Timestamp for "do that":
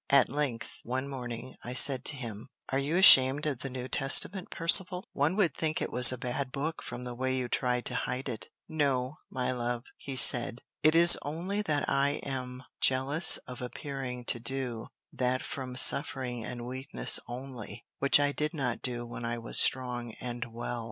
14.39-15.43